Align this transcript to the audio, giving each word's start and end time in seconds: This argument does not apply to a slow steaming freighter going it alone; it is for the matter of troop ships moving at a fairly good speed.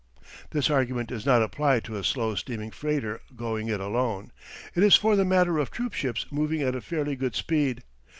This 0.49 0.71
argument 0.71 1.09
does 1.09 1.27
not 1.27 1.43
apply 1.43 1.79
to 1.81 1.95
a 1.95 2.03
slow 2.03 2.33
steaming 2.33 2.71
freighter 2.71 3.21
going 3.35 3.67
it 3.67 3.79
alone; 3.79 4.31
it 4.73 4.81
is 4.81 4.95
for 4.95 5.15
the 5.15 5.23
matter 5.25 5.59
of 5.59 5.69
troop 5.69 5.93
ships 5.93 6.25
moving 6.31 6.63
at 6.63 6.73
a 6.73 6.81
fairly 6.81 7.15
good 7.15 7.35
speed. 7.35 7.83